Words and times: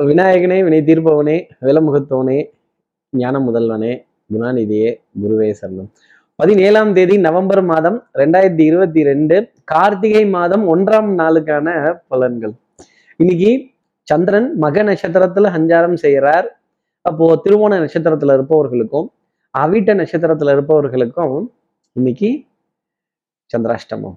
விநாயகனே 0.00 0.62
வினை 0.62 0.80
தீர்ப்பவனே 0.80 1.48
விலமுகத்தோனே 1.60 2.44
ஞான 3.10 3.38
முதல்வனே 3.38 4.04
குணாநிதியே 4.32 4.96
குருவே 5.22 5.54
சரணம். 5.60 5.88
பதினேழாம் 6.36 6.92
தேதி 6.92 7.18
நவம்பர் 7.18 7.64
மாதம் 7.64 8.06
ரெண்டாயிரத்தி 8.14 8.60
இருபத்தி 8.60 9.02
ரெண்டு 9.02 9.50
கார்த்திகை 9.64 10.26
மாதம் 10.26 10.76
ஒன்றாம் 10.76 11.08
நாளுக்கான 11.14 11.98
பலன்கள். 12.10 12.54
இன்னைக்கு 13.16 13.66
சந்திரன் 14.02 14.56
மக 14.56 14.82
நட்சத்திரத்துல 14.82 15.50
சஞ்சாரம் 15.56 15.94
செய்கிறார். 15.94 16.60
அப்போ 17.00 17.40
திருவோண 17.44 17.72
நட்சத்திரத்துல 17.72 18.32
இருப்பவர்களுக்கும் 18.32 19.08
அவிட்ட 19.58 19.90
நட்சத்திரத்துல 19.94 20.52
இருப்பவர்களுக்கும் 20.52 21.52
இன்னைக்கு 21.92 22.44
சந்திராஷ்டமம். 23.56 24.16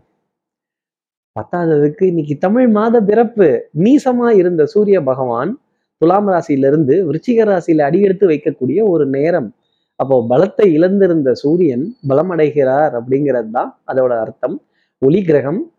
பத்தாததுக்கு 1.36 2.04
இன்னைக்கு 2.04 2.38
தமிழ் 2.38 2.68
மாத 2.68 3.02
பிறப்பு. 3.02 3.70
நீசமா 3.78 4.30
இருந்த 4.32 4.66
சூரிய 4.66 5.02
பகவான் 5.02 5.60
துலாம் 6.02 6.28
ராசியிலிருந்து 6.28 6.96
விருச்சிக 7.06 7.44
ராசியில 7.46 7.82
அடியெடுத்து 7.82 8.30
வைக்கக்கூடிய 8.30 8.84
ஒரு 8.84 9.06
நேரம். 9.06 9.56
அப்போ 9.96 10.26
பலத்தை 10.30 10.66
இழந்திருந்த 10.66 11.32
சூரியன் 11.32 11.96
பலமடைகிறார் 12.10 12.94
அப்படிங்கிறது 13.00 13.50
தான் 13.52 13.82
அதோட 13.88 14.20
அர்த்தம். 14.20 14.62
ஒளி 15.00 15.24
கிரகம் 15.24 15.72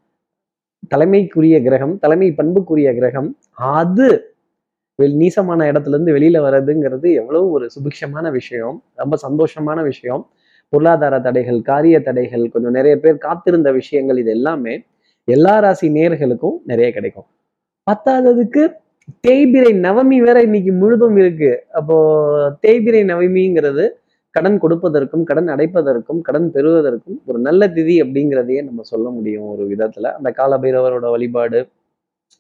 தலைமைக்குரிய 0.95 1.63
கிரகம் 1.63 1.99
தலைமை 1.99 2.33
பண்புக்குரிய 2.33 2.95
கிரகம் 2.95 3.39
அது 3.51 4.09
வெ- 5.03 5.17
நீசமான 5.17 5.61
இடத்துல 5.73 5.89
இருந்து 5.89 6.13
வெளியில 6.13 6.41
வர்றதுங்கிறது 6.43 7.15
எவ்வளவு 7.15 7.51
ஒரு 7.51 7.67
சுபிக்ஷமான 7.67 8.31
விஷயம் 8.31 8.83
ரொம்ப 8.95 9.17
சந்தோஷமான 9.29 9.83
விஷயம். 9.83 10.23
பொருளாதார 10.69 11.21
தடைகள் 11.21 11.63
காரிய 11.63 12.01
தடைகள் 12.01 12.51
கொஞ்சம் 12.51 12.73
நிறைய 12.73 13.01
பேர் 13.01 13.19
காத்திருந்த 13.19 13.73
விஷயங்கள் 13.73 14.19
இது 14.19 14.31
எல்லாமே 14.31 14.85
எல்லா 15.25 15.59
ராசி 15.59 15.89
நேர்களுக்கும் 15.89 16.59
நிறைய 16.65 16.93
கிடைக்கும். 16.93 17.29
பத்தாததுக்கு 17.87 18.81
தேய்பிரை 19.27 19.71
நவமி 19.87 20.17
வேற 20.25 20.39
இன்னைக்கு 20.43 20.73
முழுதும் 20.73 21.17
இருக்கு. 21.17 21.51
அப்போ 21.73 21.97
தேய்பிரை 22.67 23.03
நவமிங்கிறது 23.11 23.85
கடன் 24.31 24.59
கொடுப்பதற்கும் 24.63 25.25
கடன் 25.25 25.49
அடைப்பதற்கும் 25.49 26.21
கடன் 26.21 26.51
பெறுவதற்கும் 26.51 27.19
ஒரு 27.27 27.39
நல்ல 27.39 27.67
திதி 27.67 27.97
அப்படிங்கிறதையே 28.05 28.61
நம்ம 28.65 28.83
சொல்ல 28.83 29.07
முடியும் 29.11 29.49
ஒரு 29.55 29.65
விதத்துல. 29.67 30.13
அந்த 30.19 30.29
காலபைரவரோட 30.37 31.11
வழிபாடு 31.11 31.61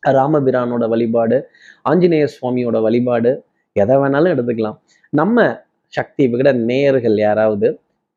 ராமபிரானோட 0.03 0.85
வழிபாடு 0.89 1.37
ஆஞ்சநேய 1.83 2.27
சுவாமியோட 2.37 2.81
வழிபாடு 2.83 3.33
எதை 3.73 3.97
வேணாலும் 3.97 4.33
எடுத்துக்கலாம். 4.35 4.79
நம்ம 5.11 5.47
சக்தி 5.87 6.25
விகட 6.33 6.53
நேயர்கள் 6.53 7.17
யாராவது 7.17 7.69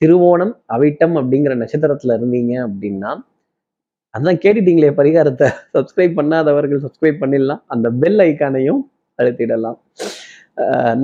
திருவோணம் 0.01 0.53
அவிட்டம் 0.75 1.15
அப்படிங்கிற 1.19 1.53
நட்சத்திரத்துல 1.61 2.15
இருந்தீங்க 2.19 2.53
அப்படின்னா 2.67 3.11
அதான் 4.15 4.39
கேட்டுட்டீங்களே 4.43 4.89
பரிகாரத்தை. 4.99 5.47
சப்ஸ்கிரைப் 5.75 6.17
பண்ணாதவர்கள் 6.19 6.83
சப்ஸ்கிரைப் 6.85 7.21
பண்ணிடலாம். 7.23 7.61
அந்த 7.73 7.87
பெல் 8.01 8.21
ஐக்கானையும் 8.27 8.81
அழுத்திடலாம். 9.19 9.77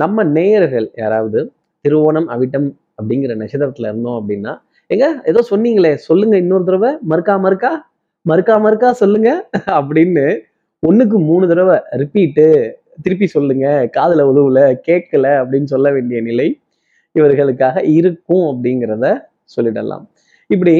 நம்ம 0.02 0.24
நேயர்கள் 0.36 0.86
யாராவது 1.02 1.40
திருவோணம் 1.84 2.28
அவிட்டம் 2.34 2.68
அப்படிங்கிற 2.98 3.32
நட்சத்திரத்துல 3.40 3.90
இருந்தோம் 3.90 4.18
அப்படின்னா 4.20 4.52
எங்க 4.90 5.06
ஏதோ 5.30 5.40
சொன்னீங்களே 5.50 5.92
சொல்லுங்க 6.08 6.34
இன்னொரு 6.42 6.64
தடவை 6.68 6.90
மறுக்கா 7.10 7.34
மறுக்கா 7.46 7.72
மறுக்கா 8.26 8.54
மறுக்கா 8.64 8.90
சொல்லுங்க 9.02 9.30
அப்படின்னு 9.76 10.24
ஒண்ணுக்கு 10.82 11.16
மூணு 11.30 11.44
தடவை 11.52 11.76
ரிப்பீட்டு 12.02 12.46
திருப்பி 13.04 13.26
சொல்லுங்க 13.34 13.66
காதுல 13.96 14.24
உழுவுல 14.30 14.60
கேட்கல 14.88 15.26
அப்படின்னு 15.40 15.68
சொல்ல 15.74 15.90
வேண்டிய 15.90 16.20
நிலை 16.28 16.48
இவர்களுக்காக 17.14 17.76
இருக்கும் 17.98 18.44
அப்படிங்கிறத 18.50 19.06
சொல்லிடலாம். 19.54 20.04
இப்படி 20.52 20.74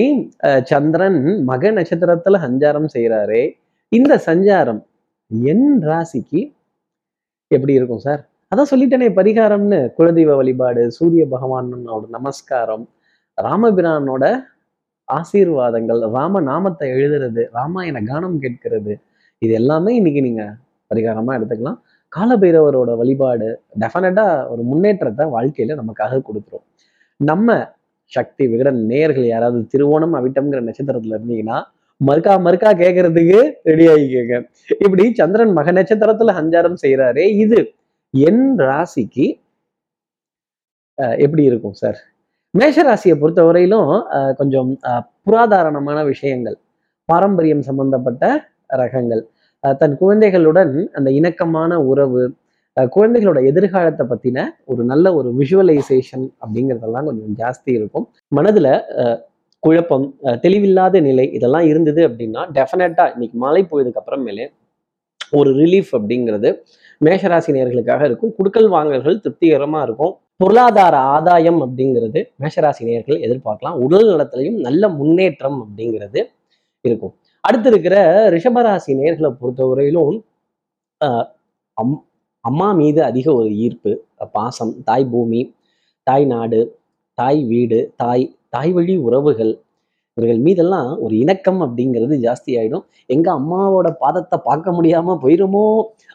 அஹ், 0.47 0.63
சந்திரன் 0.65 1.21
மக 1.45 1.71
நட்சத்திரத்துல 1.73 2.39
சஞ்சாரம் 2.45 2.89
செய்யறாரே 2.95 3.43
இந்த 3.93 4.15
சஞ்சாரம் 4.27 4.81
என் 5.49 5.69
ராசிக்கு 5.83 6.41
எப்படி 7.51 7.73
இருக்கும் 7.73 8.03
சார்? 8.05 8.21
அதான் 8.53 8.71
சொல்லிட்டேனே 8.71 9.09
பரிகாரம்னு 9.17 9.79
குலதெய்வ 9.97 10.33
வழிபாடு 10.37 10.83
சூரிய 10.91 11.23
பகவானோட 11.27 11.85
நமஸ்காரம் 12.09 12.85
ராமபிரானோட 13.39 14.25
ஆசீர்வாதங்கள் 15.09 16.01
ராம 16.15 16.41
நாமத்தை 16.43 16.89
எழுதுறது 16.95 17.43
ராமாயண 17.55 17.99
கானம் 18.03 18.37
கேட்கிறது 18.39 18.93
இது 19.43 19.53
எல்லாமே 19.53 19.93
இன்னைக்கு 19.97 20.21
நீங்க 20.21 20.43
பரிகாரமா 20.91 21.33
எடுத்துக்கலாம். 21.39 21.79
காலபைரவரோட 22.13 22.91
வழிபாடு 22.97 23.47
டெஃபினட்டா 23.81 24.25
ஒரு 24.51 24.63
முன்னேற்றத்தை 24.63 25.25
வாழ்க்கையில 25.35 25.77
நமக்காக 25.81 26.21
கொடுத்துரும். 26.27 26.65
நம்ம 27.21 27.49
சக்தி 28.13 28.45
விகடன் 28.51 28.81
நேயர்கள் 28.87 29.27
யாராவது 29.29 29.61
திருவோணம் 29.73 30.15
அவிட்டம்ங்கிற 30.19 30.61
நட்சத்திரத்துல 30.67 31.17
இருந்தீங்கன்னா 31.17 31.59
மறுக்கா 32.01 32.35
மறுக்கா 32.45 32.71
கேட்கறதுக்கு 32.81 33.39
ரெடி 33.69 33.85
ஆகிக்கங்க 33.91 34.37
இப்படி 34.81 35.05
சந்திரன் 35.19 35.53
மக 35.59 35.73
நட்சத்திரத்துல 35.73 36.33
சஞ்சாரம் 36.39 36.81
செய்யறாரே 36.83 37.27
இது 37.43 37.59
என் 38.15 38.45
ராசிக்கு 38.65 39.27
எப்படி 41.21 41.43
இருக்கும் 41.45 41.77
சார்? 41.79 41.99
மேஷ 42.55 42.77
ராசியை 42.87 43.15
பொறுத்தவரையிலும் 43.19 43.87
அஹ், 44.17 44.33
கொஞ்சம் 44.39 44.71
புராதாரணமான 45.27 45.99
விஷயங்கள் 46.11 46.57
பாரம்பரியம் 47.09 47.65
சம்பந்தப்பட்ட 47.69 48.25
ரகங்கள் 48.81 49.23
தன் 49.81 49.97
குழந்தைகளுடன் 49.99 50.75
அந்த 50.95 51.09
இணக்கமான 51.19 51.73
உறவு 51.91 52.23
குழந்தைகளோட 52.77 53.47
எதிர்காலத்தை 53.47 54.07
பத்தின 54.07 54.39
ஒரு 54.65 54.85
நல்ல 54.85 55.15
ஒரு 55.15 55.35
விஷுவலைசேஷன் 55.39 56.29
அப்படிங்கிறதெல்லாம் 56.41 57.05
கொஞ்சம் 57.05 57.37
ஜாஸ்தி 57.39 57.71
இருக்கும். 57.71 58.07
மனதுல 58.37 58.69
குழப்பம் 59.63 60.19
அஹ், 60.23 60.39
தெளிவில்லாத 60.41 61.01
நிலை 61.01 61.33
இதெல்லாம் 61.33 61.67
இருந்தது 61.67 62.09
அப்படின்னா 62.09 62.41
டெஃபினட்டா 62.53 63.13
இன்னைக்கு 63.13 63.39
மழை 63.39 63.65
போயதுக்கு 63.65 64.01
அப்புறமேலே 64.03 64.47
ஒரு 65.33 65.51
ரிலீஃப் 65.55 65.93
அப்படிங்கிறது 65.93 66.49
மேஷராசி 67.01 67.51
நேர்களுக்காக 67.53 68.05
இருக்கும். 68.05 68.35
குடுக்கல் 68.39 68.69
வாங்கல்கள் 68.69 69.21
திருப்திகரமா 69.25 69.83
இருக்கும். 69.83 70.13
பொருளாதார 70.37 70.97
ஆதாயம் 71.15 71.61
அப்படிங்கிறது 71.63 72.21
மேஷராசி 72.41 72.83
நேர்கள் 72.85 73.19
எதிர்பார்க்கலாம். 73.19 73.79
உடல் 73.79 74.09
நலத்திலையும் 74.09 74.61
நல்ல 74.61 74.89
முன்னேற்றம் 74.91 75.59
அப்படிங்கிறது 75.63 76.21
இருக்கும். 76.85 77.15
அடுத்து 77.45 77.71
இருக்கிற 77.71 77.97
ரிஷபராசி 78.31 78.93
நேயர்களை 78.95 79.31
பொறுத்தவரையிலும் 79.41 80.17
ஆஹ், 81.01 81.27
அம் 81.77 81.97
அம்மா 82.45 82.69
மீது 82.73 83.01
அதிக 83.03 83.27
ஒரு 83.35 83.51
ஈர்ப்பு 83.57 83.91
பாசம் 84.33 84.73
தாய் 84.85 85.09
பூமி 85.11 85.41
தாய் 86.07 86.25
நாடு 86.25 86.61
தாய் 87.19 87.41
வீடு 87.45 87.79
தாய் 87.97 88.25
தாய் 88.49 88.73
வழி 88.73 88.95
உறவுகள் 88.99 89.53
இவர்கள் 90.17 90.41
மீதெல்லாம் 90.41 90.89
ஒரு 90.99 91.15
இணக்கம் 91.17 91.61
அப்படிங்கிறது 91.63 92.15
ஜாஸ்தி 92.25 92.53
ஆயிடும் 92.61 92.85
எங்க 93.07 93.29
அம்மாவோட 93.33 93.89
பாதத்தை 94.01 94.39
பார்க்க 94.45 94.73
முடியாம 94.73 95.17
போயிருமோ? 95.23 95.65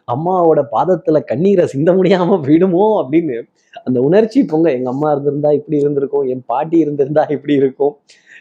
அம்மாவோட 0.08 0.60
பாதத்துல 0.76 1.20
கண்ணீரை 1.24 1.66
சிந்த 1.68 1.92
முடியாம 1.92 2.38
போயிடுமோ? 2.46 2.84
அப்படின்னு 3.02 3.38
அந்த 3.86 4.00
உணர்ச்சி 4.02 4.40
பொங்க 4.46 4.68
எங்க 4.72 4.90
அம்மா 4.90 5.10
இருந்திருந்தா 5.12 5.52
இப்படி 5.52 5.78
இருந்திருக்கும் 5.78 6.28
என் 6.28 6.44
பாட்டி 6.46 6.78
இருந்திருந்தா 6.80 7.24
இப்படி 7.36 7.54
இருக்கும் 7.54 7.94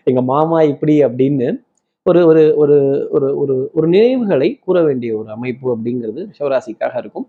எங்க 0.04 0.20
மாமா 0.22 0.58
இப்படி 0.72 0.97
அப்படின்னு 1.04 1.48
ஒரு 2.06 2.20
ஒரு 2.26 2.42
ஒரு 2.56 2.76
ஒரு 3.10 3.28
ஒரு 3.38 3.54
ஒரு 3.74 3.86
நினைவுகளை 3.88 4.48
கூற 4.58 4.76
வேண்டிய 4.82 5.10
ஒரு 5.18 5.28
அமைப்பு 5.30 5.66
அப்படிங்கிறது 5.74 6.22
சிவராசிக்காக 6.38 6.94
இருக்கும். 6.98 7.26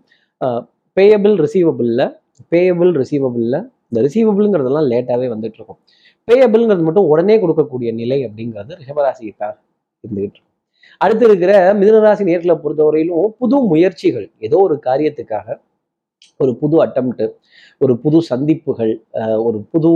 பேயபிள் 0.96 1.36
ரிசீவபிளில் 1.44 2.04
பேயபிள் 2.52 2.92
ரிசீவபிளில் 3.02 3.60
இந்த 3.88 4.00
ரிசீவபிள்ங்கிறதெல்லாம் 4.06 4.88
லேட்டாவே 4.92 5.26
வந்துட்டு 5.34 5.58
இருக்கும் 5.60 5.80
பேயபிள்ங்கிறது 6.28 6.84
மட்டும் 6.84 7.08
உடனே 7.12 7.36
கொடுக்கக்கூடிய 7.42 7.92
நிலை 7.92 8.18
அப்படிங்கிறது 8.26 8.72
ரிஷபராசிக்காக 8.80 9.54
இருந்துகிட்டு 10.04 10.36
இருக்கும். 10.36 10.44
அடுத்து 10.98 11.24
இருக்கிற 11.24 11.74
மிதனராசி 11.74 12.22
நேர்களை 12.30 12.54
பொறுத்தவரையிலும் 12.64 13.34
புது 13.38 13.56
முயற்சிகள் 13.62 14.30
ஏதோ 14.38 14.56
ஒரு 14.56 14.80
காரியத்துக்காக 14.86 15.56
ஒரு 16.36 16.56
புது 16.60 16.76
அட்டம்ப்ட் 16.84 17.24
ஒரு 17.78 17.98
புது 17.98 18.18
சந்திப்புகள் 18.22 18.92
ஒரு 19.46 19.58
புது 19.70 19.90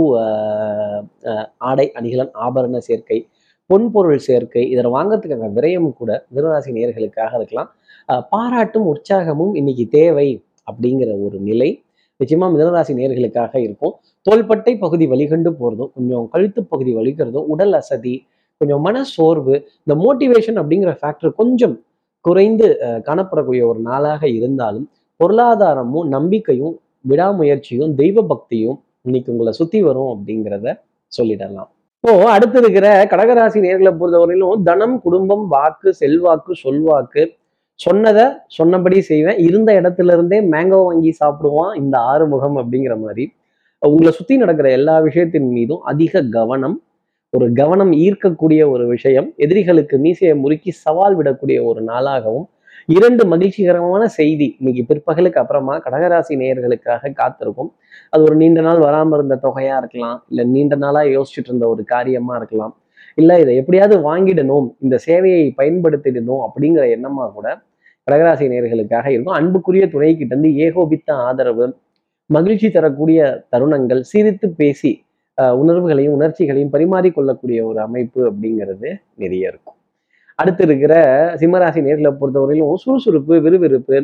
ஆடை 1.57 1.91
அணிகலன் 1.93 2.33
ஆபரண 2.45 2.77
சேர்க்கை 2.77 3.27
பொன்பொருள் 3.69 4.15
சேர்க்கை 4.15 4.69
இதை 4.69 4.91
வாங்கிறதுக்கான 4.95 5.51
விரயம் 5.57 5.89
கூட 5.93 6.25
மிதனராசி 6.35 6.71
நேர்களுக்காக 6.71 7.33
இருக்கலாம். 7.35 7.69
பாராட்டும் 8.33 8.87
உற்சாகமும் 8.93 9.53
இன்னைக்கு 9.59 9.87
தேவை 9.87 10.29
அப்படிங்கிற 10.71 11.09
ஒரு 11.25 11.39
நிலை 11.39 11.69
நிச்சயமா 12.19 12.47
மிதனராசி 12.53 12.93
நேர்களுக்காக 12.99 13.53
இருக்கும். 13.57 13.93
தோள்பட்டை 14.21 14.73
பகுதி 14.77 15.05
வழிகண்டு 15.07 15.49
போகிறதும் 15.59 15.91
கொஞ்சம் 15.95 16.27
கழுத்து 16.29 16.61
பகுதி 16.63 16.91
வலிக்கிறதும் 16.95 17.47
உடல் 17.53 17.73
அசதி 17.73 18.13
கொஞ்சம் 18.61 18.81
மன 18.81 19.03
சோர்வு 19.15 19.55
இந்த 19.83 19.95
மோட்டிவேஷன் 20.03 20.59
அப்படிங்கிற 20.61 20.91
ஃபேக்டர் 20.99 21.33
கொஞ்சம் 21.35 21.75
குறைந்து 22.21 22.67
காணப்படக்கூடிய 23.07 23.61
ஒரு 23.67 23.79
நாளாக 23.79 24.23
இருந்தாலும் 24.27 24.87
பொருளாதாரமும் 25.19 26.07
நம்பிக்கையும் 26.07 26.75
விடாமுயற்சியும் 27.11 27.93
தெய்வ 27.95 28.21
பக்தியும் 28.23 28.77
இன்னைக்கு 29.01 29.31
உங்களை 29.31 29.51
சுத்தி 29.51 29.81
வரும் 29.81 30.11
அப்படிங்கிறத 30.13 30.67
சொல்லிடலாம். 31.11 31.69
இப்போ 32.03 32.13
அடுத்து 32.35 32.57
இருக்கிற 32.61 32.87
கடகராசி 33.11 33.59
நேர்களை 33.65 33.91
பொறுத்தவரையிலும் 33.99 34.63
தனம் 34.63 34.95
குடும்பம் 35.01 35.47
வாக்கு 35.47 35.89
செல்வாக்கு 35.93 36.53
சொல்வாக்கு 36.63 37.23
சொன்னதை 37.79 38.25
சொன்னபடி 38.47 39.01
செய்வேன். 39.01 39.37
இருந்த 39.37 39.69
இடத்துல 39.81 40.13
இருந்தே 40.17 40.39
மேங்கோ 40.53 40.79
வாங்கி 40.85 41.11
சாப்பிடுவான் 41.21 41.73
இந்த 41.81 41.95
ஆறுமுகம் 42.11 42.57
அப்படிங்கிற 42.57 42.95
மாதிரி. 42.99 43.25
உங்களை 43.81 44.11
சுத்தி 44.11 44.37
நடக்கிற 44.37 44.67
எல்லா 44.71 44.95
விஷயத்தின் 45.01 45.49
மீதும் 45.51 45.81
அதிக 45.91 46.23
கவனம் 46.37 46.77
ஒரு 47.33 47.45
கவனம் 47.53 47.91
ஈர்க்கக்கூடிய 48.05 48.61
ஒரு 48.69 48.83
விஷயம் 48.87 49.27
எதிரிகளுக்கு 49.37 49.95
மீசையை 49.97 50.35
முறுக்கி 50.35 50.71
சவால் 50.71 51.15
விடக்கூடிய 51.19 51.57
ஒரு 51.69 51.81
நாளாகவும் 51.83 52.45
இரண்டு 52.87 53.23
மகிழ்ச்சிகரமான 53.25 54.03
செய்தி 54.17 54.47
இன்னைக்கு 54.59 54.83
பிற்பகலுக்கு 54.89 55.39
அப்புறமா 55.41 55.75
கடகராசி 55.85 56.33
நேயர்களுக்காக 56.41 57.11
காத்திருக்கும். 57.13 57.71
அது 58.09 58.23
ஒரு 58.23 58.35
நீண்ட 58.35 58.61
நாள் 58.61 58.79
வராமல் 58.79 59.17
இருந்த 59.17 59.35
தொகையா 59.43 59.75
இருக்கலாம் 59.77 60.17
இல்ல 60.29 60.43
நீண்ட 60.43 60.75
நாளா 60.75 61.01
யோசிச்சுட்டு 61.15 61.51
இருந்த 61.51 61.67
ஒரு 61.67 61.83
காரியமா 61.83 62.35
இருக்கலாம். 62.35 62.73
இல்ல 63.21 63.31
இதை 63.43 63.53
எப்படியாவது 63.61 63.95
வாங்கிடணும் 64.09 64.67
இந்த 64.85 64.95
சேவையை 65.05 65.45
பயன்படுத்திடணும் 65.59 66.41
அப்படிங்கிற 66.47 66.85
எண்ணமா 66.95 67.25
கூட 67.37 67.47
கடகராசி 68.07 68.45
நேர்களுக்காக 68.53 69.07
இருக்கும். 69.13 69.37
அன்புக்குரிய 69.39 69.83
துணை 69.93 70.09
இருந்து 70.23 70.49
ஏகோபித்த 70.65 71.09
ஆதரவு 71.27 71.65
மகிழ்ச்சி 72.29 72.67
தரக்கூடிய 72.77 73.19
தருணங்கள் 73.53 74.01
சிரித்து 74.11 74.47
பேசி 74.61 74.91
உணர்வுகளையும் 75.61 76.15
உணர்ச்சிகளையும் 76.17 76.73
பரிமாறிக்கொள்ளக்கூடிய 76.73 77.59
ஒரு 77.69 77.79
அமைப்பு 77.85 78.19
அப்படிங்கிறது 78.29 78.89
நிறைய 79.21 79.51
இருக்கும். 79.51 79.77
அடுத்து 80.39 80.63
இருக்கிற 80.67 80.93
சிம்மராசி 81.41 81.79
நேர்களை 81.87 82.11
பொறுத்தவரையிலும் 82.19 82.81
சுறுசுறுப்பு 82.83 83.35
விறுவிறுப்பு 83.45 83.97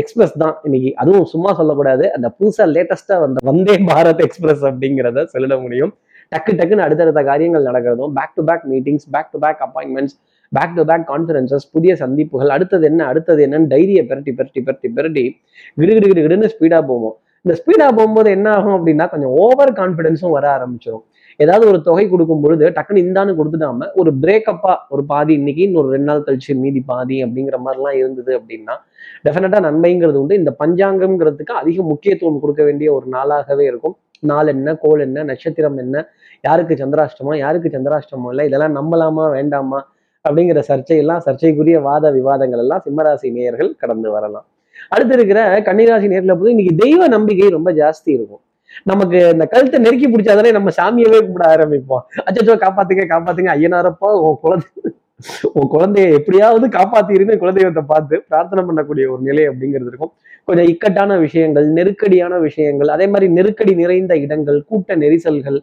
எக்ஸ்பிரஸ் 0.00 0.36
தான் 0.42 0.54
இன்னைக்கு. 0.66 0.90
அதுவும் 1.02 1.26
சும்மா 1.32 1.50
சொல்லக்கூடாது. 1.58 2.04
அந்த 2.16 2.28
புதுசா 2.36 2.64
லேட்டஸ்டா 2.76 3.16
வந்த 3.24 3.44
வந்தே 3.50 3.74
பாரத் 3.90 4.22
எக்ஸ்பிரஸ் 4.26 4.62
அப்படிங்கிறத 4.70 5.24
சொல்லிட 5.32 5.56
முடியும். 5.64 5.92
டக்கு 6.34 6.52
டக்குன்னு 6.58 6.84
அடுத்தடுத்த 6.86 7.20
காரியங்கள் 7.30 7.64
நடக்கிறதும் 7.68 8.12
back 8.18 8.34
to 8.34 8.42
back 8.48 8.66
meetings 8.72 9.06
back 9.14 9.30
to 9.32 9.38
back 9.44 9.62
appointments 9.66 10.14
back 10.52 10.76
to 10.76 10.82
back 10.90 11.06
conferences 11.12 11.66
புதிய 11.74 11.92
சந்திப்புகள் 12.02 12.52
அடுத்தது 12.56 12.84
என்ன 12.90 13.00
அடுத்தது 13.10 13.40
என்னன்னு 13.46 13.70
டைரியை 13.72 14.02
பெரட்டி 14.10 14.32
பெரட்டி 14.38 14.60
பெரட்டி 14.68 14.88
பெரட்டி 14.98 15.24
கிடு 15.80 15.92
கிடு 15.96 16.08
கிடு 16.10 16.22
கிடுன்னு 16.26 16.50
ஸ்பீடாக 16.54 16.82
போவோம். 16.90 17.16
இந்த 17.44 17.54
ஸ்பீடாக 17.60 17.90
போகும்போது 17.98 18.30
என்ன 18.36 18.48
ஆகும் 18.56 18.76
அப்படின்னா 18.78 19.04
கொஞ்சம் 19.10 19.34
ஓவர் 19.44 19.72
கான்ஃபிடென்ஸும் 19.72 20.34
வர 20.36 20.46
ஆரம்பிச்சிடும் 20.56 21.04
ஏதாவது 21.36 21.64
ஒரு 21.70 21.78
தொகை 21.86 22.04
கொடுக்கும் 22.08 22.42
பொழுது 22.44 22.64
டக்குன்னு 22.76 23.02
இந்தான்னு 23.04 23.36
கொடுத்துடாம 23.38 23.86
ஒரு 24.00 24.10
பிரேக்கப்பா 24.22 24.72
ஒரு 24.88 25.02
பாதி 25.12 25.32
இன்னைக்கு 25.34 25.62
இன்னொரு 25.62 25.88
ரெண்டு 25.94 26.08
நாள் 26.10 26.24
கழிச்சு 26.26 26.54
மீதி 26.62 26.80
பாதி 26.90 27.18
அப்படிங்கிற 27.24 27.58
மாதிரிலாம் 27.66 27.96
இருந்தது 28.00 28.32
அப்படின்னா 28.38 28.74
டெஃபினட்டா 29.26 29.60
நன்மைங்கிறது 29.68 30.20
உண்டு. 30.22 30.40
இந்த 30.40 30.52
பஞ்சாங்கம்ங்கிறதுக்கு 30.62 31.54
அதிக 31.62 31.82
முக்கியத்துவம் 31.82 32.42
கொடுக்க 32.44 32.62
வேண்டிய 32.68 32.88
ஒரு 32.92 33.06
நாளாகவே 33.12 33.64
இருக்கும். 33.70 33.96
நாள் 34.30 34.48
என்ன 34.52 34.74
கோல் 34.82 35.02
என்ன 35.04 35.22
நட்சத்திரம் 35.28 35.78
என்ன 35.82 35.96
யாருக்கு 36.44 36.74
சந்திராஷ்டமம் 36.82 37.40
யாருக்கு 37.44 37.74
சந்திராஷ்டமம் 37.76 38.30
இல்லை 38.32 38.44
இதெல்லாம் 38.50 38.76
நம்பலாமா 38.80 39.24
வேண்டாமா 39.38 39.80
அப்படிங்கிற 40.24 40.60
சர்ச்சையெல்லாம் 40.70 41.22
சர்ச்சைக்குரிய 41.26 41.76
வாத 41.88 42.06
விவாதங்கள் 42.16 42.62
எல்லாம் 42.64 42.82
சிம்மராசி 42.86 43.28
நேயர்கள் 43.36 43.70
கடந்து 43.82 44.08
வரலாம். 44.14 44.46
அடுத்து 44.94 45.14
இருக்கிற 45.16 45.40
கன்னிராசி 45.68 46.06
நேரில் 46.12 46.38
போது 46.38 46.52
இன்னைக்கு 46.54 46.74
தெய்வ 46.84 47.08
நம்பிக்கை 47.16 47.48
ரொம்ப 47.56 47.70
ஜாஸ்தி 47.80 48.10
இருக்கும். 48.16 48.42
நமக்கு 48.90 49.18
இந்த 49.34 49.44
கழுத்தை 49.52 49.78
நெருக்கி 49.84 50.08
பிடிச்சாதானே 50.10 50.50
நம்ம 50.56 50.72
சாமியவே 50.78 51.18
கும்பிட 51.26 51.44
ஆரம்பிப்போம். 51.54 52.02
அச்சச்சோ 52.26 52.56
காப்பாத்துங்க 52.64 53.04
காப்பாத்துங்க 53.14 53.52
ஐயனாரப்பா 53.58 54.10
உன் 54.26 54.38
குழந்தை 54.44 54.68
உன் 55.56 55.70
குழந்தைய 55.72 56.18
எப்படியாவது 56.18 56.66
காப்பாத்திருன்னு 56.76 57.34
குலதெய்வத்தை 57.40 57.82
பார்த்து 57.90 58.14
பிரார்த்தனை 58.28 58.62
பண்ணக்கூடிய 58.68 59.06
ஒரு 59.14 59.22
நிலை 59.28 59.42
அப்படிங்கிறது 59.50 59.90
இருக்கும். 59.92 60.12
கொஞ்சம் 60.48 60.68
இக்கட்டான 60.72 61.18
விஷயங்கள் 61.24 61.66
நெருக்கடியான 61.78 62.34
விஷயங்கள் 62.46 62.92
அதே 62.94 63.06
மாதிரி 63.12 63.26
நெருக்கடி 63.38 63.72
நிறைந்த 63.82 64.14
இடங்கள் 64.26 64.58
கூட்ட 64.70 64.96
நெரிசல்கள் 65.02 65.58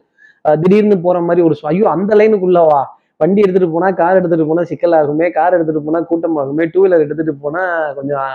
திடீர்னு 0.61 0.97
போற 1.07 1.17
மாதிரி 1.29 1.41
ஒரு 1.47 1.55
ஐயோ 1.71 1.87
அந்த 1.95 2.11
லைனுக்குள்ளவா 2.19 2.79
வண்டி 3.21 3.39
எடுத்துட்டு 3.43 3.69
போனா 3.73 3.87
கார் 3.99 4.17
எடுத்துட்டு 4.19 4.45
போனா 4.49 4.63
சிக்கலாகுமே 4.71 5.27
கார் 5.37 5.55
எடுத்துட்டு 5.57 5.81
போனா 5.85 5.99
கூட்டமாகுமே 6.09 6.65
டூ 6.73 6.81
வீலர் 6.83 7.05
எடுத்துட்டு 7.05 7.33
போனா 7.43 7.61
கொஞ்சம் 7.97 8.25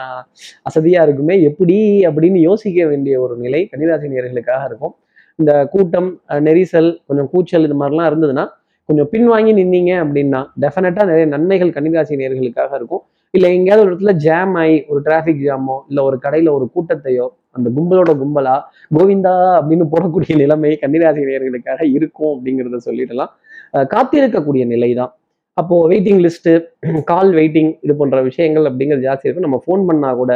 அசதியா 0.68 1.02
இருக்குமே 1.06 1.34
எப்படி 1.48 1.76
அப்படின்னு 2.08 2.40
யோசிக்க 2.48 2.86
வேண்டிய 2.92 3.20
ஒரு 3.24 3.34
நிலை 3.44 3.60
கன்னிராசி 3.72 4.10
நேயர்களுக்காக 4.14 4.64
இருக்கும். 4.70 4.94
இந்த 5.38 5.52
கூட்டம் 5.74 6.10
நெரிசல் 6.48 6.90
கொஞ்சம் 7.08 7.28
கூச்சல் 7.34 7.66
இது 7.68 7.76
மாதிரிலாம் 7.82 8.08
இருந்ததுன்னா 8.10 8.44
கொஞ்சம் 8.88 9.08
பின்வாங்கி 9.12 9.52
நின்னீங்க 9.60 9.92
அப்படின்னா 10.04 10.40
டெஃபினட்டா 10.64 11.02
நிறைய 11.10 11.26
நன்மைகள் 11.34 11.74
கன்னிராசி 11.76 12.18
நேயர்களுக்காக 12.20 12.72
இருக்கும். 12.80 13.02
இல்லை 13.34 13.48
எங்கேயாவது 13.56 13.82
ஒரு 13.84 13.90
இடத்துல 13.92 14.12
ஜாம் 14.24 14.54
ஆகி 14.62 14.74
ஒரு 14.90 15.00
டிராஃபிக் 15.04 15.44
ஜாமோ 15.44 15.76
இல்லை 15.90 16.02
ஒரு 16.08 16.16
கடையில் 16.24 16.50
ஒரு 16.56 16.66
கூட்டத்தையோ 16.74 17.26
அந்த 17.56 17.68
கும்பலோட 17.76 18.10
கும்பலா 18.22 18.56
கோவிந்தா 18.96 19.32
அப்படின்னு 19.58 19.84
போடக்கூடிய 19.92 20.34
நிலைமை 20.42 20.72
கன்னிராசி 20.82 21.22
நேயர்களுக்காக 21.28 21.82
இருக்கும் 21.96 22.32
அப்படிங்கிறத 22.34 22.80
சொல்லிடலாம். 22.88 23.30
காத்திருக்கக்கூடிய 23.94 24.64
நிலை 24.72 24.90
தான் 25.00 25.12
அப்போ 25.56 25.76
வெயிட்டிங் 25.92 26.20
லிஸ்ட்டு 26.26 26.52
கால் 27.10 27.30
வெயிட்டிங் 27.38 27.72
இது 27.84 27.94
போன்ற 28.00 28.20
விஷயங்கள் 28.28 28.68
அப்படிங்கிறது 28.70 29.06
ஜாஸ்தி 29.08 29.26
இருக்கும். 29.26 29.48
நம்ம 29.48 29.60
ஃபோன் 29.64 29.82
பண்ணால் 29.88 30.18
கூட 30.20 30.32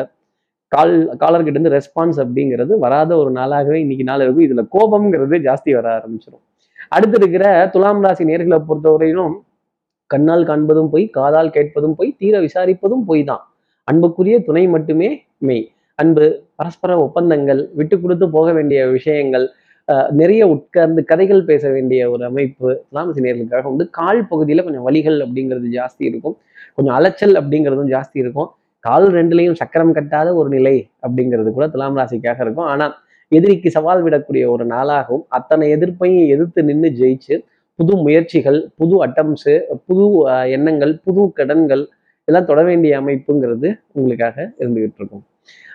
கால் 0.73 0.95
காலர்கிட்ட 1.23 1.57
இருந்து 1.57 1.77
ரெஸ்பான்ஸ் 1.79 2.19
அப்படிங்கிறது 2.25 2.75
வராத 2.85 3.11
ஒரு 3.23 3.31
நாளாகவே 3.39 3.79
இன்னைக்கு 3.85 4.07
நாள் 4.11 4.25
இருக்கும். 4.25 4.47
இதுல 4.49 4.65
கோபம்ங்கிறது 4.77 5.39
ஜாஸ்தி 5.49 5.73
வர 5.79 5.89
ஆரம்பிச்சிடும் 5.99 6.45
அடுத்து 6.97 7.17
இருக்கிற 7.21 7.45
துலாம் 7.75 8.03
ராசி 8.07 8.25
நேர்களை 8.31 8.59
பொறுத்தவரையிலும் 8.69 9.35
கண்ணால் 10.13 10.49
காண்பதும் 10.51 10.91
பொய் 10.95 11.07
காதால் 11.19 11.55
கேட்பதும் 11.57 11.95
பொய் 11.99 12.17
தீர 12.21 12.35
விசாரிப்பதும் 12.47 13.05
பொய் 13.11 13.23
தான் 13.31 13.45
அன்புக்குரிய 13.89 14.37
துணை 14.49 14.65
மட்டுமே 14.75 15.09
மெய். 15.49 15.65
அன்பு 15.99 16.25
பரஸ்பர 16.59 16.93
ஒப்பந்தங்கள் 17.05 17.61
விட்டு 17.79 17.97
கொடுத்து 18.03 18.27
போக 18.37 18.49
வேண்டிய 18.57 18.81
விஷயங்கள் 18.97 19.47
நிறைய 20.21 20.43
உட்கார்ந்து 20.53 21.01
கதைகள் 21.11 21.43
பேச 21.51 21.65
வேண்டிய 21.75 22.01
ஒரு 22.13 22.23
அமைப்பு 22.29 22.69
துலாமசி 22.87 23.21
நேர்களுக்காக 23.25 23.71
உண்டு. 23.73 23.85
கால் 23.99 24.21
பகுதியில் 24.31 24.65
கொஞ்சம் 24.67 24.87
வலிகள் 24.89 25.19
அப்படிங்கிறது 25.25 25.69
ஜாஸ்தி 25.77 26.03
இருக்கும். 26.11 26.35
கொஞ்சம் 26.77 26.97
அலைச்சல் 26.99 27.35
அப்படிங்கிறதும் 27.41 27.91
ஜாஸ்தி 27.95 28.19
இருக்கும். 28.25 28.49
கால் 28.85 29.07
ரெண்டுலேயும் 29.19 29.59
சக்கரம் 29.61 29.93
கட்டாத 29.99 30.29
ஒரு 30.41 30.49
நிலை 30.57 30.77
அப்படிங்கிறது 31.07 31.51
கூட 31.59 31.67
துலாம் 31.75 31.99
ராசிக்காக 32.01 32.41
இருக்கும். 32.47 32.69
ஆனால் 32.73 32.95
எதிரிக்கு 33.33 33.69
சவால் 33.77 34.03
விடக்கூடிய 34.07 34.45
ஒரு 34.55 34.65
நாளாகவும் 34.75 35.25
அத்தனை 35.39 35.69
எதிர்ப்பையும் 35.77 36.27
எதிர்த்து 36.35 36.63
நின்று 36.71 36.91
ஜெயிச்சு 37.01 37.37
புது 37.79 37.95
முயற்சிகள் 38.05 38.59
புது 38.81 38.95
அட்டம்ஸு 39.07 39.55
புது 39.87 40.05
எண்ணங்கள் 40.57 40.93
புது 41.07 41.23
கடன்கள் 41.39 41.83
இதெல்லாம் 42.29 42.47
தொட 42.51 42.61
வேண்டிய 42.69 42.93
அமைப்புங்கிறது 43.01 43.69
உங்களுக்காக 43.97 44.37
இருந்துகிட்டு 44.63 44.99
இருக்கும். 45.01 45.25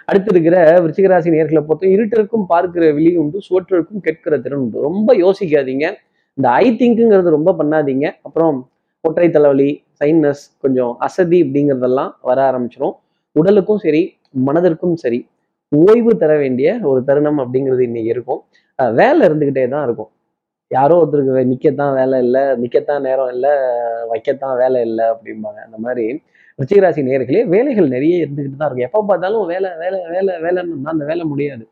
அடுத்து 0.10 0.30
இருக்கிற 0.34 0.56
விருச்சிகராசி 0.84 1.30
நேர்களை 1.36 1.62
பொறுத்த 1.68 1.86
இருட்டிற்கும் 1.96 2.46
பார்க்கிற 2.54 2.86
விழி 2.98 3.12
உண்டு 3.22 3.38
சுவற்றிற்கும் 3.48 4.04
கேட்கிற 4.08 4.38
திறன் 4.46 4.62
உண்டு. 4.64 4.78
ரொம்ப 4.88 5.14
யோசிக்காதீங்க. 5.24 5.86
இந்த 6.38 6.48
ஐ 6.64 6.68
திங்க்குங்கிறது 6.80 7.36
ரொம்ப 7.38 7.52
பண்ணாதீங்க. 7.60 8.08
அப்புறம் 8.28 8.58
ஒற்றை 9.04 9.28
தலைவலி 9.36 9.70
சைனஸ் 10.00 10.44
கொஞ்சம் 10.64 10.92
அசதி 11.08 11.40
அப்படிங்கிறதெல்லாம் 11.46 12.12
வர 12.30 12.38
ஆரம்பிச்சிடும் 12.50 12.96
உடலுக்கும் 13.36 13.82
சரி 13.86 14.02
மனதிற்கும் 14.48 14.96
சரி 15.04 15.20
ஓய்வு 15.72 16.14
தர 16.24 16.32
வேண்டிய 16.44 16.70
ஒரு 16.92 17.02
தருணம் 17.10 17.40
அப்படிங்கிறது 17.44 17.84
இன்னைக்கு 17.90 18.12
இருக்கும். 18.16 18.42
வேலை 19.00 19.22
இருந்துகிட்டே 19.28 19.64
தான் 19.74 19.86
இருக்கும். 19.88 20.12
யாரோ 20.72 20.98
ஒருத்தருக்கு 21.02 21.50
நிற்கத்தான் 21.52 21.94
வேலை 22.00 22.18
இல்லை 22.26 22.44
நிற்கத்தான் 22.62 23.06
நேரம் 23.08 23.32
இல்லை 23.36 23.54
வைக்கத்தான் 24.12 24.56
வேலை 24.64 24.80
இல்லை 24.88 25.06
அப்படிம்பாங்க. 25.14 25.60
அந்த 25.68 25.78
மாதிரி 25.86 26.06
ரிச்சிகராசி 26.60 27.02
நேர்களே 27.10 27.42
வேலைகள் 27.54 27.94
நிறைய 27.96 28.24
இருந்துகிட்டு 28.24 28.58
தான் 28.60 28.70
இருக்கும் 28.70 28.88
எப்போ 28.90 29.00
பார்த்தாலும் 29.10 29.48
வேலை 29.54 29.70
வேலை 29.84 30.00
வேலை 30.16 30.34
வேலைன்னு 30.46 30.92
அந்த 30.94 31.06
வேலை 31.12 31.24
முடியாது. 31.32 31.64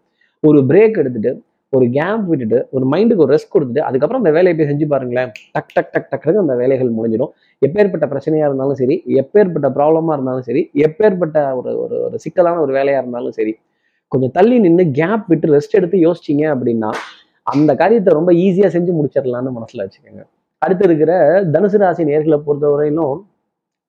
ஒரு 0.44 0.60
பிரேக் 0.69 1.00
எடுத்துட்டு 1.01 1.32
ஒரு 1.74 1.86
கேப் 1.98 2.24
விட்டுட்டு 2.29 2.60
ஒரு 2.75 2.86
மைண்டுக்கு 2.91 3.24
ஒரு 3.25 3.34
ரெஸ்ட் 3.36 3.53
கொடுத்துட்டு 3.56 3.82
அதுக்கப்புறம் 3.88 4.22
அந்த 4.22 4.32
வேலையை 4.38 4.53
போய் 4.58 4.70
செஞ்சு 4.70 4.86
பாருங்களேன். 4.94 5.32
டக் 5.56 5.74
டக் 5.75 5.91
டக் 5.96 6.10
டக்குன்னு 6.12 6.44
அந்த 6.44 6.56
வேலைகள் 6.62 6.96
முடிஞ்சிடும். 6.98 7.32
எப்பேற்பட்ட 7.62 8.06
பிரச்சனையாக 8.13 8.50
இருந்தாலும் 8.50 8.79
சரி 8.82 8.96
எப்பேற்பட்ட 9.22 9.70
ப்ராப்ளமாக 9.77 10.15
இருந்தாலும் 10.18 10.46
சரி 10.50 10.63
எப்பேற்பட்ட 10.88 11.38
ஒரு 11.60 11.72
ஒரு 11.84 11.98
ஒரு 12.06 12.18
சிக்கலான 12.25 12.62
ஒரு 12.65 12.74
வேலையாக 12.79 13.03
இருந்தாலும் 13.03 13.36
சரி 13.39 13.53
கொஞ்சம் 14.12 14.34
தள்ளி 14.38 14.56
நின்று 14.65 14.84
கேப் 15.00 15.25
விட்டு 15.32 15.48
ரெஸ்ட் 15.56 15.77
எடுத்து 15.79 15.98
யோசிச்சிங்க 16.08 16.46
அப்படின்னா 16.53 16.91
அந்த 17.51 17.72
காரியத்தை 17.75 18.13
ரொம்ப 18.13 18.32
ஈஸியாக 18.46 18.70
செஞ்சு 18.75 18.91
முடிச்சிடலான்னு 18.98 19.51
மனசில் 19.58 19.84
வச்சுக்கோங்க. 19.84 20.24
அடுத்து 20.62 20.86
இருக்கிற 20.86 21.12
தனுசு 21.53 21.77
ராசி 21.82 22.03
நேர்களை 22.03 22.38
பொறுத்தவரையிலும் 22.48 23.18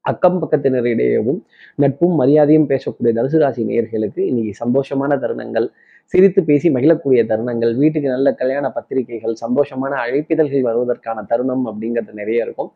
அக்கம் 0.04 0.38
பக்கத்தினரிடையவும் 0.42 1.40
நட்பும் 1.74 2.14
மரியாதையும் 2.20 2.68
பேசக்கூடிய 2.68 3.10
தனுசு 3.18 3.38
ராசி 3.38 3.62
நேர்களுக்கு 3.70 4.20
இன்னைக்கு 4.30 4.52
சந்தோஷமான 4.64 5.18
தருணங்கள் 5.24 5.66
சிரித்து 6.12 6.40
பேசி 6.44 6.68
மகிழக்கூடிய 6.70 7.20
தருணங்கள் 7.32 7.72
வீட்டுக்கு 7.74 8.08
நல்ல 8.08 8.28
கல்யாண 8.32 8.66
பத்திரிகைகள் 8.70 9.34
சந்தோஷமான 9.44 9.92
அழைப்பிதழ்கள் 10.04 10.66
வருவதற்கான 10.68 11.24
தருணம் 11.26 11.64
அப்படிங்கிறது 11.70 12.12
நிறைய 12.12 12.46
இருக்கும். 12.46 12.70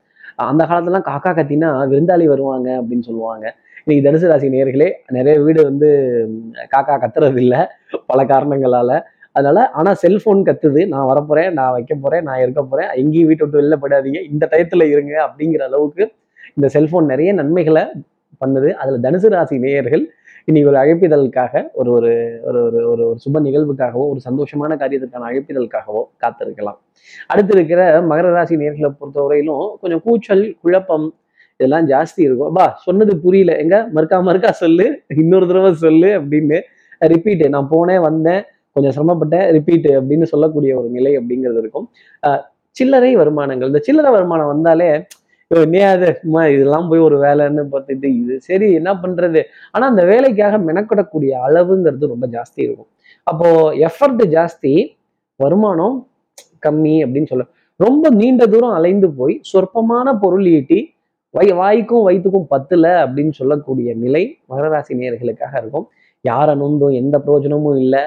அந்த 0.50 0.62
காலத்துலாம் 0.70 1.08
காக்கா 1.10 1.30
கத்தினா 1.38 1.70
விருந்தாளி 1.92 2.26
வருவாங்க 2.26 2.68
அப்படின்னு 2.80 3.06
சொல்லுவாங்க. 3.08 3.46
இன்னைக்கு 3.84 4.04
தனுசு 4.06 4.30
ராசி 4.30 4.48
நேர்களே 4.48 4.88
நிறைய 5.08 5.36
வீடு 5.40 5.60
வந்து 5.62 5.88
காக்கா 6.74 6.94
கத்துறது 7.02 7.40
இல்லை 7.44 7.60
பல 8.06 8.20
காரணங்களால 8.24 9.00
அதனால 9.36 9.58
ஆனால் 9.70 9.98
செல்போன் 10.04 10.42
கத்துது. 10.48 10.82
நான் 10.92 11.08
வரப்போறேன் 11.10 11.52
நான் 11.52 11.72
வைக்க 11.76 11.94
போறேன் 11.94 12.24
நான் 12.28 12.40
இருக்க 12.40 12.62
போறேன். 12.62 12.90
எங்கேயும் 13.02 13.28
வீட்டை 13.30 13.44
விட்டு 13.44 13.60
வெளில 13.60 13.76
போயிடாதீங்க. 13.82 14.20
இந்த 14.32 14.44
டயத்துல 14.52 14.84
இருங்க 14.94 15.14
அப்படிங்கிற 15.26 15.62
அளவுக்கு 15.70 16.04
இந்த 16.56 16.68
செல்போன் 16.68 17.10
நிறைய 17.12 17.30
நன்மைகளை 17.32 17.84
பண்ணுது. 18.40 18.70
அதுல 18.82 18.98
தனுசு 19.06 19.28
ராசி 19.28 19.58
நேயர்கள் 19.58 20.04
இன்னைக்கு 20.48 20.70
ஒரு 20.70 20.78
அழைப்பிதழுக்காக 20.80 21.52
ஒரு 21.72 21.90
ஒரு 21.90 22.10
ஒரு 22.48 22.60
ஒரு 22.64 22.78
ஒரு 22.92 23.04
ஒரு 23.04 23.18
சுப 23.24 23.40
நிகழ்வுக்காகவோ 23.46 24.04
ஒரு 24.12 24.20
சந்தோஷமான 24.28 24.72
காரியத்துக்கான 24.82 25.26
அழைப்பிதழுக்காகவோ 25.28 26.02
காத்திருக்கலாம். 26.22 26.78
அடுத்து 27.26 27.52
இருக்கிற 27.54 27.80
மகர 28.10 28.32
ராசி 28.32 28.56
நேர்களை 28.56 28.90
பொறுத்தவரையிலும் 29.00 29.66
கொஞ்சம் 29.80 30.02
கூச்சல் 30.02 30.44
குழப்பம் 30.62 31.06
இதெல்லாம் 31.60 31.86
ஜாஸ்தி 31.88 32.20
இருக்கும். 32.26 32.52
பா 32.52 32.66
சொன்னது 32.86 33.12
புரியல. 33.20 33.52
எங்க? 33.56 33.76
மறுக்கா 33.94 34.18
மறுக்கா 34.28 34.50
சொல்லு. 34.62 34.86
இன்னொரு 35.22 35.46
தடவை 35.46 35.72
சொல்லு 35.86 36.10
அப்படின்னு 36.20 36.58
ரிப்பீட்டு 37.00 37.48
நான் 37.48 37.68
போனேன் 37.70 38.00
வந்தேன். 38.00 38.42
கொஞ்சம் 38.74 38.96
சிரமப்பட்டேன் 38.96 39.50
ரிப்பீட்டு 39.50 40.00
அப்படின்னு 40.00 40.22
சொல்லக்கூடிய 40.22 40.78
ஒரு 40.78 40.88
நிலை 40.88 41.18
அப்படிங்கிறது 41.18 41.58
இருக்கும். 41.58 41.90
அஹ் 42.26 42.40
சில்லறை 42.70 43.16
வருமானங்கள். 43.16 43.66
இந்த 43.66 43.78
சில்லறை 43.78 44.10
வருமானம் 44.12 44.46
வந்தாலே 44.46 45.04
என்னையா 45.48 45.92
இதெல்லாம் 46.46 46.88
போய் 46.88 46.98
ஒரு 46.98 47.18
வேலைன்னு 47.22 47.66
பார்த்துட்டு 47.72 48.04
இது 48.04 48.40
சரி 48.40 48.72
என்ன 48.72 48.94
பண்றது? 48.94 49.42
ஆனா 49.72 49.88
அந்த 49.88 50.04
வேலைக்காக 50.04 50.58
மெனக்கிடக்கூடிய 50.58 51.32
அளவுங்கிறது 51.46 52.06
ரொம்ப 52.06 52.26
ஜாஸ்தி 52.26 52.56
இருக்கும். 52.56 52.86
அப்போ 53.22 53.72
எஃபர்ட் 53.74 54.24
ஜாஸ்தி 54.28 54.88
வருமானம் 55.36 56.08
கம்மி 56.66 56.94
அப்படின்னு 57.04 57.26
சொல்ல 57.26 57.44
ரொம்ப 57.76 58.10
நீண்ட 58.10 58.46
தூரம் 58.46 58.70
அலைந்து 58.70 59.10
போய் 59.10 59.40
சொற்பமான 59.42 60.14
பொருள் 60.20 60.46
ஈட்டி 60.46 60.94
வை 61.30 61.52
வாய்க்கும் 61.52 62.02
வயிற்றுக்கும் 62.02 62.46
பத்துல 62.50 62.86
அப்படின்னு 63.04 63.32
சொல்லக்கூடிய 63.32 63.94
நிலை 63.94 64.38
மகராசி 64.48 64.92
நேர்களுக்காக 64.92 65.58
இருக்கும். 65.58 65.88
யாரை 66.20 66.54
நொந்தும் 66.54 66.92
எந்த 66.92 67.20
பிரயோஜனமும் 67.20 67.78
இல்லை. 67.78 68.00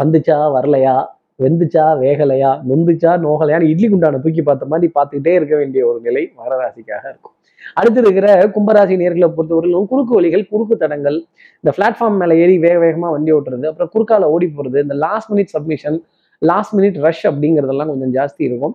வந்துச்சா 0.00 0.36
வரலையா? 0.56 0.94
வெந்துச்சா 1.42 1.84
வேகலையா? 2.02 2.50
நொந்துச்சா 2.68 3.12
நோகலையான்னு 3.24 3.70
இட்லி 3.72 3.86
குண்டான 3.92 4.18
தூக்கி 4.24 4.42
பார்த்த 4.48 4.68
மாதிரி 4.72 4.88
பார்த்துக்கிட்டே 4.96 5.32
இருக்க 5.38 5.54
வேண்டிய 5.60 5.82
ஒரு 5.90 5.98
நிலை 6.06 6.22
மகராசிக்காக 6.38 7.04
இருக்கும். 7.12 7.34
அடுத்து 7.78 8.00
இருக்கிற 8.04 8.28
கும்பராசி 8.54 8.94
நேர்களை 9.02 9.28
பொறுத்தவரையிலும் 9.36 9.86
குறுக்கு 9.92 10.12
வழிகள் 10.18 10.44
குறுக்கு 10.52 10.74
தடங்கள் 10.82 11.18
இந்த 11.64 11.70
பிளாட்ஃபார்ம் 11.76 12.18
மேலே 12.22 12.34
ஏறி 12.42 12.56
வேக 12.64 12.76
வேகமாக 12.84 13.12
வண்டி 13.14 13.32
ஓட்டுறது 13.36 13.66
அப்புறம் 13.70 13.90
குறுக்கால 13.94 14.28
ஓடி 14.34 14.46
போகிறது 14.56 14.78
இந்த 14.86 14.96
last 15.04 15.30
minute 15.32 15.52
submission 15.56 15.98
last 16.42 16.74
minute 16.78 16.98
rush 17.06 17.24
அப்படிங்கிறதெல்லாம் 17.30 17.90
கொஞ்சம் 17.92 18.12
ஜாஸ்தி 18.18 18.42
இருக்கும். 18.48 18.74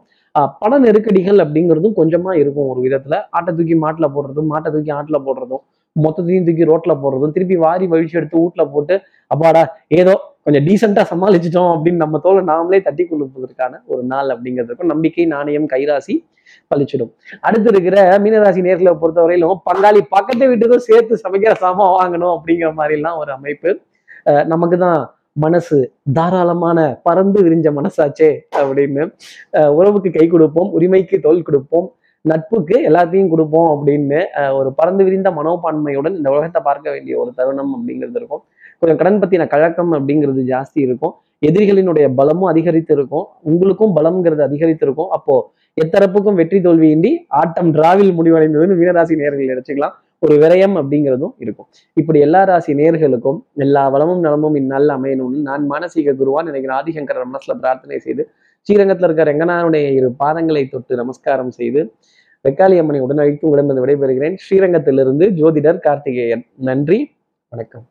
பண 0.61 0.71
நெருக்கடிகள் 0.85 1.39
அப்படிங்கிறதும் 1.43 1.95
கொஞ்சமாக 1.99 2.35
இருக்கும் 2.41 2.67
ஒரு 2.71 2.79
விதத்தில். 2.85 3.17
ஆட்டை 3.37 3.51
தூக்கி 3.57 3.75
மாட்டில் 3.83 4.13
போடுறதும் 4.15 4.49
மாட்டை 4.53 4.69
தூக்கி 4.75 4.91
ஆட்டில் 4.97 5.25
போடுறதும் 5.27 5.63
மொத்தத்தையும் 5.95 6.45
தூக்கி 6.47 6.65
ரோட்டில் 6.71 6.99
போடுறதும் 7.03 7.33
திருப்பி 7.35 7.55
வாரி 7.65 7.85
வழிச்சு 7.93 8.17
எடுத்து 8.19 8.37
வீட்டில் 8.43 8.71
போட்டு 8.73 8.95
அப்பாடா 9.31 9.63
ஏதோ 9.99 10.13
கொஞ்சம் 10.43 10.65
டீசெண்டாக 10.65 11.05
சமாளிச்சிட்டோம் 11.11 11.71
அப்படின்னு 11.73 11.95
நம்ம 11.95 12.19
தோலை 12.19 12.43
நாமளே 12.43 12.81
தட்டி 12.81 13.03
கொடுப்பதற்கான 13.03 13.81
ஒரு 13.85 14.03
நாள் 14.03 14.27
அப்படிங்கிறதுக்கும் 14.27 14.91
நம்பிக்கை 14.93 15.25
நாணயம் 15.25 15.67
கைராசி 15.67 16.15
பழிச்சிடும். 16.71 17.11
அடுத்து 17.41 17.69
இருக்கிற 17.69 18.17
மீனராசி 18.17 18.61
நேர்களை 18.67 18.93
பொறுத்தவரையிலும் 19.01 19.59
பங்காளி 19.69 20.01
பக்கத்து 20.09 20.49
வீட்டுக்கும் 20.49 20.87
சேர்த்து 20.87 21.19
சமைக்கிற 21.23 21.53
சாமான் 21.53 21.95
வாங்கணும் 21.99 22.33
அப்படிங்கிற 22.37 22.69
மாதிரிலாம் 22.73 23.17
ஒரு 23.17 23.31
அமைப்பு. 23.31 23.81
அஹ் 24.25 24.45
நமக்கு 24.45 24.77
தான் 24.77 25.13
மனசு 25.31 25.77
தாராளமான 26.13 26.99
பறந்து 27.03 27.39
விரிஞ்ச 27.43 27.67
மனசாச்சே 27.77 28.29
அப்படின்னு 28.57 29.03
உறவுக்கு 29.75 30.11
கை 30.11 30.27
கொடுப்போம் 30.27 30.71
உரிமைக்கு 30.71 31.19
தோல் 31.19 31.41
கொடுப்போம் 31.41 31.87
நட்புக்கு 32.21 32.75
எல்லாத்தையும் 32.89 33.29
கொடுப்போம் 33.29 33.69
அப்படின்னு 33.75 34.19
ஒரு 34.53 34.73
பறந்து 34.73 35.03
விரிந்த 35.03 35.29
மனோபான்மையுடன் 35.29 36.15
இந்த 36.15 36.29
உலகத்தை 36.29 36.61
பார்க்க 36.61 36.91
வேண்டிய 36.91 37.17
ஒரு 37.19 37.31
தருணம் 37.35 37.71
அப்படிங்கிறது 37.75 38.15
இருக்கும். 38.15 38.43
கொஞ்சம் 38.81 38.97
கடன் 38.97 39.21
பத்தின 39.21 39.47
கழக்கம் 39.47 39.91
அப்படிங்கிறது 39.93 40.43
ஜாஸ்தி 40.53 40.79
இருக்கும். 40.87 41.13
எதிரிகளினுடைய 41.47 42.13
பலமும் 42.15 42.49
அதிகரித்து 42.49 42.93
இருக்கும் 42.93 43.27
உங்களுக்கும் 43.41 43.95
பலம்ங்கிறது 43.95 44.39
அதிகரித்து 44.39 44.85
இருக்கும் 44.85 45.09
அப்போ 45.09 45.53
எத்தரப்புக்கும் 45.81 46.33
வெற்றி 46.33 46.59
தோல்வியின்றி 46.59 47.11
ஆட்டம் 47.27 47.73
டிராவில் 47.73 48.11
முடிவடைந்ததுன்னு 48.19 48.77
வீரராசி 48.81 49.15
நேர்கள் 49.21 49.51
நினைச்சுக்கலாம். 49.53 49.95
ஒரு 50.19 50.35
விரயம் 50.35 50.75
அப்படிங்கிறதும் 50.79 51.33
இருக்கும். 51.37 51.67
இப்படி 51.93 52.19
எல்லா 52.19 52.43
ராசி 52.43 52.73
நேர்களுக்கும் 52.73 53.39
எல்லா 53.55 53.89
வளமும் 53.89 54.19
நலமும் 54.19 54.55
இந்நாளில் 54.55 54.89
அமையணும்னு 54.89 55.39
நான் 55.49 55.69
மானசீக 55.71 56.15
குருவான் 56.21 56.43
நினைக்கிற 56.43 56.73
ஆதிசங்கர 56.81 57.23
மனசுல 57.31 57.55
பிரார்த்தனை 57.59 57.99
செய்து 57.99 58.29
ஸ்ரீரங்கத்தில் 58.67 59.07
இருக்க 59.09 59.23
ரெங்கனாருடைய 59.31 59.91
இரு 59.91 60.09
பாதங்களை 60.23 60.69
தொட்டு 60.69 60.95
நமஸ்காரம் 60.95 61.49
செய்து 61.49 61.93
வெக்காளி 62.45 62.77
அம்மனை 62.77 63.01
உடனழைத்து 63.01 63.45
உடம்பு 63.45 63.85
விடைபெறுகிறேன். 63.85 64.35
ஸ்ரீரங்கத்திலிருந்து 64.35 65.27
ஜோதிடர் 65.29 65.79
கார்த்திகேயன். 65.79 66.45
நன்றி. 66.55 67.11
வணக்கம். 67.49 67.87